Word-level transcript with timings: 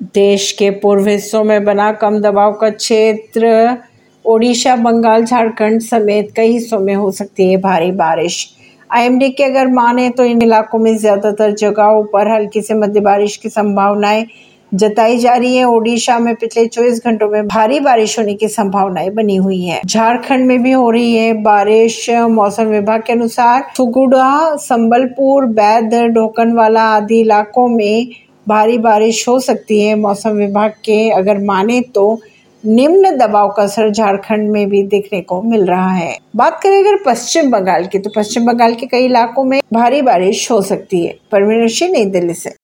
देश 0.00 0.50
के 0.52 0.70
पूर्व 0.70 1.08
हिस्सों 1.08 1.42
में 1.44 1.64
बना 1.64 1.90
कम 1.92 2.18
दबाव 2.20 2.52
का 2.52 2.70
क्षेत्र, 2.70 3.76
ओडिशा, 4.24 4.74
बंगाल, 4.76 5.24
झारखंड 5.24 5.80
समेत 5.80 6.32
कई 6.36 6.52
हिस्सों 6.52 6.78
में 6.78 6.94
हो 6.94 7.10
सकती 7.10 7.50
है 7.50 7.56
भारी 7.56 7.90
बारिश। 7.92 8.46
आईएमडी 8.90 9.28
के 9.30 9.44
अगर 9.44 9.66
माने 9.66 10.08
तो 10.10 10.24
इन 10.24 10.42
इलाकों 10.42 10.78
में 10.78 10.96
ज़्यादातर 10.96 11.54
जगहों 11.54 12.02
पर 12.04 12.30
हल्की 12.32 12.62
से 12.62 12.74
मध्य 12.74 13.00
बारिश 13.00 13.36
की 13.36 13.48
संभावनाएँ 13.48 14.26
जताई 14.72 15.18
जा 15.18 15.34
रही 15.34 15.56
है। 15.56 15.64
ओडिशा 15.64 16.18
में 16.18 16.34
पिछले 16.34 16.66
24 16.66 17.00
घंटों 17.04 17.28
में 17.30 17.46
भारी 17.48 17.80
बारिश 17.80 18.18
होने 18.18 18.34
की 18.34 18.48
संभावनाएँ 18.48 19.10
बनी 19.10 19.36
हुई 19.36 19.60
है। 19.62 19.80
झारखंड 19.86 20.46
में 20.46 20.62
भी 20.62 20.72
हो 20.72 20.90
रही 20.90 21.14
है 21.16 21.32
बारिश। 21.42 22.08
मौसम 22.10 22.64
विभाग 22.64 23.02
के 23.06 23.12
अनुसार 23.12 23.64
सुगुड़ा, 23.76 24.56
संबलपुर 24.56 25.46
बैद 25.52 25.94
ढोकनवाला 26.14 26.82
आदि 26.90 27.20
इलाकों 27.20 27.68
में 27.68 28.08
भारी 28.48 28.78
बारिश 28.78 29.28
हो 29.28 29.38
सकती 29.40 29.80
है 29.82 29.94
मौसम 29.94 30.30
विभाग 30.30 30.70
के 30.84 31.10
अगर 31.10 31.38
माने 31.38 31.80
तो 31.94 32.20
निम्न 32.64 33.10
दबाव 33.16 33.48
का 33.48 33.62
असर 33.62 33.90
झारखंड 33.90 34.50
में 34.50 34.68
भी 34.68 34.82
देखने 34.82 35.20
को 35.20 35.42
मिल 35.42 35.64
रहा 35.66 35.90
है। 35.90 36.18
बात 36.36 36.60
करें 36.62 36.78
अगर 36.78 36.98
पश्चिम 37.06 37.50
बंगाल 37.50 37.86
की 37.86 37.98
तो 37.98 38.10
पश्चिम 38.16 38.46
बंगाल 38.46 38.74
के 38.74 38.86
कई 38.86 39.04
इलाकों 39.04 39.44
में 39.44 39.60
भारी 39.72 40.02
बारिश 40.02 40.50
हो 40.50 40.60
सकती 40.62 41.04
है। 41.06 41.14
परवीन 41.32 41.92
नई 41.92 42.04
दिल्ली 42.04 42.34
से। 42.34 42.54